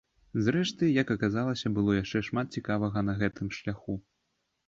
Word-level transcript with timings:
Зрэшты, 0.45 0.87
як 1.01 1.11
аказалася, 1.15 1.71
было 1.75 1.97
яшчэ 1.97 2.23
шмат 2.29 2.47
цікавага 2.59 2.99
на 3.09 3.13
гэтым 3.21 3.47
шляху. 3.61 3.99